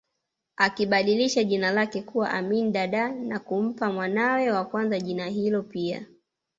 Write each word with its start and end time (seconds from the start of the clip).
Akibadilisha 0.57 1.43
jina 1.43 1.71
lake 1.71 2.01
kuwa 2.01 2.31
Amin 2.31 2.71
Dada 2.71 3.09
na 3.13 3.39
kumpa 3.39 3.91
mwanawe 3.91 4.51
wa 4.51 4.65
kwanza 4.65 4.99
jina 4.99 5.27
hilo 5.27 5.63
pia 5.63 6.05